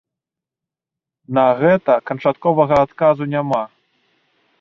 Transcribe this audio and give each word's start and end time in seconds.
На 1.37 1.43
гэта 1.59 1.97
канчатковага 2.11 2.75
адказу 2.87 3.23
няма. 3.35 3.61